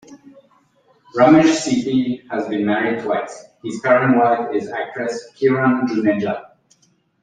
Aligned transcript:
Ramesh 1.15 1.53
Sippy 1.61 2.27
has 2.31 2.47
been 2.47 2.65
married 2.65 3.03
twice; 3.03 3.45
his 3.63 3.79
current 3.81 4.17
wife 4.17 4.49
is 4.51 4.67
actress 4.71 5.27
Kiran 5.37 5.83
Juneja. 5.87 6.55